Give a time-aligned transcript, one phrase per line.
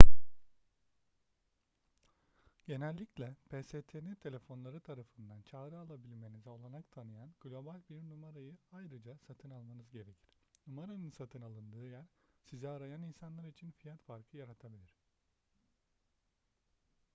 [2.63, 10.31] genellikle pstn telefonları tarafından çağrı alabilmenize olanak tanıyan global bir numarayı ayrıca satın almanız gerekir
[10.67, 12.05] numaranın satın alındığı yer
[12.43, 14.97] sizi arayan insanlar için fiyat farkı yaratabilir